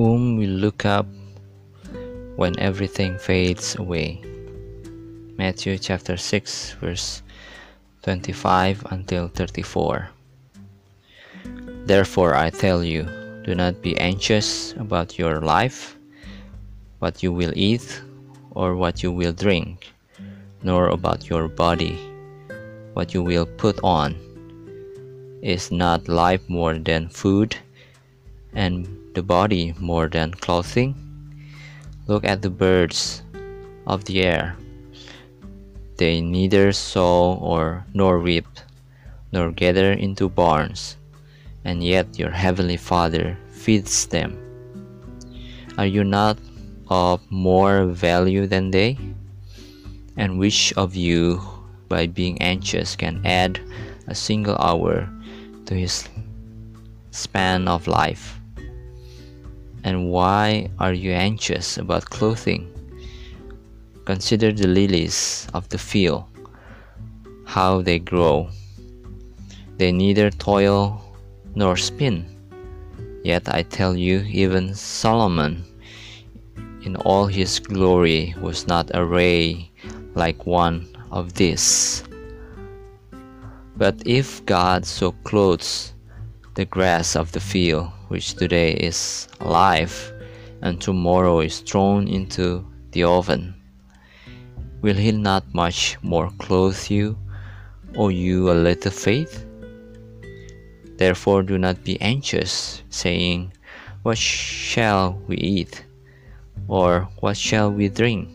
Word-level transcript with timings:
whom 0.00 0.38
will 0.38 0.56
look 0.64 0.86
up 0.86 1.04
when 2.36 2.58
everything 2.58 3.18
fades 3.18 3.76
away. 3.76 4.18
Matthew 5.36 5.76
chapter 5.76 6.16
6, 6.16 6.72
verse 6.80 7.22
25 8.04 8.86
until 8.92 9.28
34. 9.28 10.08
Therefore, 11.84 12.34
I 12.34 12.48
tell 12.48 12.82
you, 12.82 13.04
do 13.44 13.54
not 13.54 13.82
be 13.82 13.94
anxious 13.98 14.72
about 14.80 15.18
your 15.18 15.42
life, 15.42 15.98
what 17.00 17.22
you 17.22 17.30
will 17.30 17.52
eat 17.54 18.00
or 18.52 18.76
what 18.76 19.02
you 19.02 19.12
will 19.12 19.34
drink, 19.34 19.92
nor 20.62 20.88
about 20.88 21.28
your 21.28 21.46
body, 21.46 22.00
what 22.94 23.12
you 23.12 23.22
will 23.22 23.44
put 23.44 23.78
on. 23.84 24.16
Is 25.42 25.70
not 25.70 26.08
life 26.08 26.40
more 26.48 26.78
than 26.78 27.08
food, 27.08 27.54
and 28.54 28.99
the 29.14 29.22
body 29.22 29.74
more 29.78 30.08
than 30.08 30.32
clothing? 30.32 30.94
Look 32.06 32.24
at 32.24 32.42
the 32.42 32.50
birds 32.50 33.22
of 33.86 34.04
the 34.04 34.22
air. 34.22 34.56
They 35.96 36.20
neither 36.20 36.72
sow 36.72 37.34
or 37.42 37.84
nor 37.92 38.18
reap, 38.18 38.48
nor 39.32 39.52
gather 39.52 39.92
into 39.92 40.28
barns, 40.28 40.96
and 41.64 41.84
yet 41.84 42.18
your 42.18 42.30
heavenly 42.30 42.76
Father 42.78 43.36
feeds 43.50 44.06
them. 44.06 44.38
Are 45.76 45.86
you 45.86 46.02
not 46.04 46.38
of 46.88 47.20
more 47.30 47.84
value 47.84 48.46
than 48.46 48.70
they? 48.70 48.98
And 50.16 50.38
which 50.38 50.72
of 50.76 50.96
you, 50.96 51.40
by 51.88 52.06
being 52.06 52.40
anxious, 52.42 52.96
can 52.96 53.24
add 53.24 53.60
a 54.08 54.14
single 54.14 54.56
hour 54.56 55.08
to 55.66 55.74
his 55.74 56.08
span 57.12 57.68
of 57.68 57.86
life? 57.86 58.39
And 59.82 60.10
why 60.10 60.70
are 60.78 60.92
you 60.92 61.12
anxious 61.12 61.78
about 61.78 62.04
clothing? 62.10 62.68
Consider 64.04 64.52
the 64.52 64.68
lilies 64.68 65.46
of 65.54 65.68
the 65.68 65.78
field, 65.78 66.24
how 67.46 67.80
they 67.80 67.98
grow. 67.98 68.50
They 69.78 69.92
neither 69.92 70.30
toil 70.30 71.00
nor 71.54 71.76
spin. 71.76 72.26
Yet 73.24 73.48
I 73.48 73.62
tell 73.62 73.96
you, 73.96 74.20
even 74.28 74.74
Solomon, 74.74 75.64
in 76.82 76.96
all 76.96 77.26
his 77.26 77.58
glory, 77.58 78.34
was 78.40 78.66
not 78.66 78.90
arrayed 78.94 79.68
like 80.14 80.46
one 80.46 80.88
of 81.10 81.34
these. 81.34 82.02
But 83.76 84.02
if 84.04 84.44
God 84.44 84.84
so 84.84 85.12
clothes 85.24 85.94
the 86.54 86.64
grass 86.64 87.16
of 87.16 87.32
the 87.32 87.40
field, 87.40 87.90
which 88.10 88.34
today 88.34 88.72
is 88.72 89.28
alive 89.38 90.12
and 90.62 90.80
tomorrow 90.80 91.38
is 91.38 91.60
thrown 91.60 92.08
into 92.08 92.66
the 92.90 93.04
oven, 93.04 93.54
will 94.82 94.96
He 94.96 95.12
not 95.12 95.54
much 95.54 95.96
more 96.02 96.28
clothe 96.38 96.90
you, 96.90 97.16
O 97.94 98.08
you 98.08 98.50
a 98.50 98.58
little 98.66 98.90
faith? 98.90 99.46
Therefore, 100.98 101.44
do 101.44 101.56
not 101.56 101.84
be 101.84 102.00
anxious, 102.00 102.82
saying, 102.90 103.52
What 104.02 104.18
shall 104.18 105.22
we 105.28 105.36
eat? 105.36 105.84
Or 106.66 107.08
what 107.20 107.36
shall 107.36 107.70
we 107.70 107.88
drink? 107.88 108.28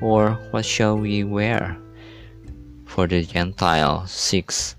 Or 0.00 0.32
what 0.50 0.64
shall 0.64 0.98
we 0.98 1.22
wear? 1.22 1.78
For 2.86 3.06
the 3.06 3.22
Gentile 3.22 4.04
seeks 4.08 4.74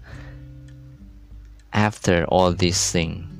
after 1.71 2.25
all 2.25 2.51
these 2.53 2.91
things, 2.91 3.32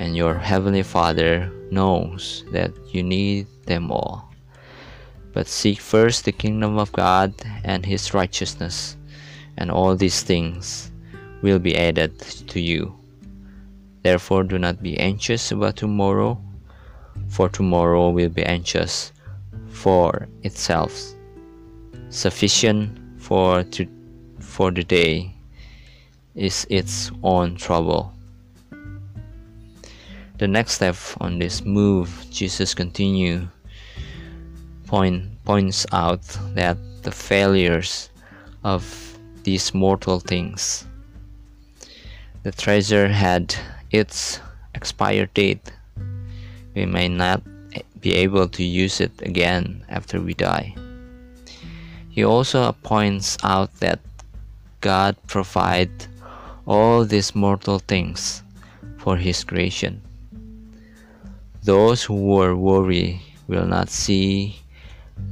and 0.00 0.16
your 0.16 0.34
heavenly 0.34 0.82
Father 0.82 1.52
knows 1.70 2.42
that 2.52 2.72
you 2.90 3.02
need 3.02 3.46
them 3.66 3.92
all. 3.92 4.32
But 5.34 5.46
seek 5.46 5.78
first 5.78 6.24
the 6.24 6.32
kingdom 6.32 6.78
of 6.78 6.90
God 6.90 7.34
and 7.64 7.84
his 7.84 8.14
righteousness, 8.14 8.96
and 9.58 9.70
all 9.70 9.94
these 9.94 10.22
things 10.22 10.90
will 11.42 11.58
be 11.58 11.76
added 11.76 12.18
to 12.48 12.60
you. 12.60 12.96
Therefore, 14.02 14.42
do 14.42 14.58
not 14.58 14.82
be 14.82 14.98
anxious 14.98 15.52
about 15.52 15.76
tomorrow, 15.76 16.40
for 17.28 17.50
tomorrow 17.50 18.08
will 18.08 18.30
be 18.30 18.42
anxious 18.42 19.12
for 19.68 20.28
itself. 20.42 20.98
Sufficient 22.08 23.20
for, 23.20 23.64
to, 23.64 23.86
for 24.38 24.70
the 24.70 24.82
day 24.82 25.34
is 26.34 26.66
its 26.70 27.12
own 27.22 27.56
trouble. 27.56 28.14
The 30.40 30.48
next 30.48 30.76
step 30.80 30.96
on 31.20 31.38
this 31.38 31.66
move, 31.66 32.08
Jesus 32.30 32.72
continue 32.72 33.46
point, 34.86 35.28
points 35.44 35.84
out 35.92 36.22
that 36.54 36.78
the 37.02 37.10
failures 37.12 38.08
of 38.64 39.18
these 39.42 39.74
mortal 39.74 40.18
things. 40.18 40.86
The 42.42 42.52
treasure 42.52 43.08
had 43.08 43.54
its 43.90 44.40
expired 44.74 45.34
date. 45.34 45.72
We 46.74 46.86
may 46.86 47.08
not 47.08 47.42
be 48.00 48.14
able 48.14 48.48
to 48.48 48.64
use 48.64 48.98
it 49.02 49.12
again 49.20 49.84
after 49.90 50.22
we 50.22 50.32
die. 50.32 50.74
He 52.08 52.24
also 52.24 52.72
points 52.82 53.36
out 53.44 53.74
that 53.80 54.00
God 54.80 55.16
provide 55.26 55.90
all 56.64 57.04
these 57.04 57.34
mortal 57.34 57.78
things 57.78 58.42
for 58.96 59.18
his 59.18 59.44
creation. 59.44 60.00
Those 61.62 62.02
who 62.02 62.40
are 62.40 62.56
worried 62.56 63.20
will 63.46 63.66
not 63.66 63.90
see 63.90 64.56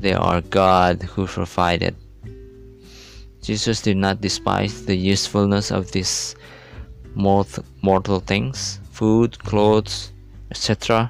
they 0.01 0.13
are 0.13 0.43
God 0.43 1.03
who 1.03 1.27
provided. 1.27 1.97
Jesus 3.43 3.81
did 3.81 3.97
not 3.97 4.21
despise 4.21 4.85
the 4.85 4.95
usefulness 4.95 5.71
of 5.73 5.91
these 5.93 6.37
mortal 7.15 8.21
things, 8.21 8.79
food, 8.93 9.39
clothes, 9.39 10.13
etc., 10.51 11.09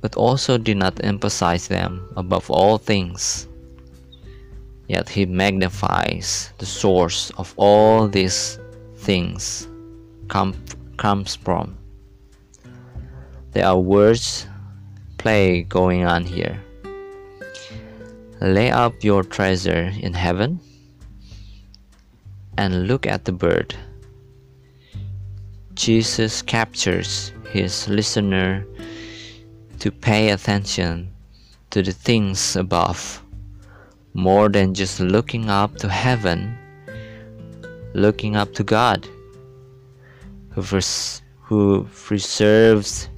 but 0.00 0.16
also 0.16 0.58
did 0.58 0.76
not 0.76 0.98
emphasize 1.04 1.68
them 1.68 2.02
above 2.16 2.50
all 2.50 2.78
things. 2.78 3.46
Yet 4.88 5.08
he 5.08 5.24
magnifies 5.24 6.52
the 6.58 6.66
source 6.66 7.30
of 7.38 7.54
all 7.56 8.08
these 8.08 8.58
things 8.96 9.68
come, 10.26 10.54
comes 10.96 11.36
from. 11.36 11.77
There 13.52 13.66
are 13.66 13.78
words 13.78 14.46
play 15.16 15.62
going 15.62 16.04
on 16.04 16.24
here. 16.24 16.60
Lay 18.40 18.70
up 18.70 19.02
your 19.02 19.24
treasure 19.24 19.92
in 20.00 20.14
heaven 20.14 20.60
and 22.56 22.86
look 22.86 23.06
at 23.06 23.24
the 23.24 23.32
bird. 23.32 23.74
Jesus 25.74 26.42
captures 26.42 27.32
his 27.50 27.88
listener 27.88 28.66
to 29.78 29.90
pay 29.90 30.30
attention 30.30 31.10
to 31.70 31.82
the 31.82 31.92
things 31.92 32.56
above 32.56 33.22
more 34.14 34.48
than 34.48 34.74
just 34.74 35.00
looking 35.00 35.48
up 35.48 35.76
to 35.76 35.88
heaven, 35.88 36.58
looking 37.94 38.36
up 38.36 38.52
to 38.54 38.64
God 38.64 39.08
who, 40.50 40.80
who 41.42 41.88
preserves 41.94 43.08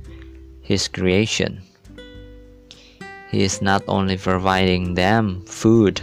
his 0.70 0.86
creation. 0.86 1.60
He 3.32 3.42
is 3.42 3.60
not 3.60 3.82
only 3.88 4.16
providing 4.16 4.94
them 4.94 5.42
food, 5.44 6.00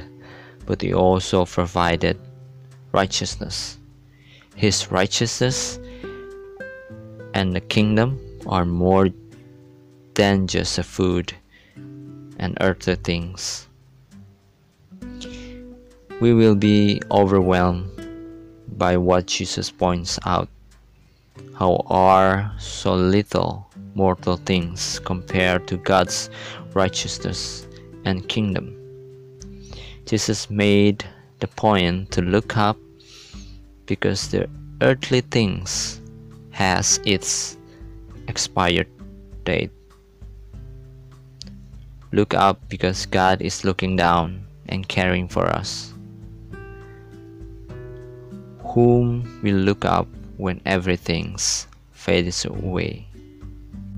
but 0.65 0.81
he 0.81 0.93
also 0.93 1.45
provided 1.45 2.19
righteousness. 2.91 3.77
His 4.57 4.91
righteousness 4.91 5.79
and 7.33 7.55
the 7.55 7.61
kingdom 7.61 8.19
are 8.45 8.65
more 8.65 9.07
than 10.15 10.47
just 10.47 10.77
a 10.77 10.83
food 10.83 11.33
and 12.37 12.57
earthly 12.59 12.95
things. 12.95 13.69
We 16.19 16.33
will 16.33 16.55
be 16.55 17.01
overwhelmed 17.09 17.87
by 18.75 18.97
what 18.97 19.27
Jesus 19.27 19.71
points 19.71 20.19
out. 20.25 20.49
How 21.55 21.85
are 21.87 22.51
so 22.59 22.95
little 22.95 23.66
mortal 23.97 24.37
things 24.37 25.01
compared 25.03 25.67
to 25.67 25.77
God's 25.77 26.29
righteousness 26.73 27.67
and 28.05 28.29
kingdom? 28.29 28.77
Jesus 30.05 30.49
made 30.49 31.03
the 31.39 31.47
point 31.47 32.11
to 32.11 32.21
look 32.21 32.55
up 32.55 32.77
because 33.87 34.29
the 34.29 34.47
earthly 34.81 35.21
things 35.21 35.99
has 36.51 36.99
its 37.05 37.57
expired 38.27 38.87
date. 39.43 39.71
Look 42.11 42.33
up 42.33 42.61
because 42.69 43.05
God 43.05 43.41
is 43.41 43.65
looking 43.65 43.95
down 43.95 44.45
and 44.69 44.87
caring 44.87 45.27
for 45.27 45.45
us. 45.47 45.93
Whom 48.59 49.25
will 49.41 49.57
look 49.57 49.83
up 49.83 50.07
when 50.37 50.61
everything 50.65 51.35
fades 51.91 52.45
away? 52.45 53.06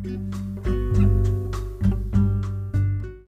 You. 0.03 0.38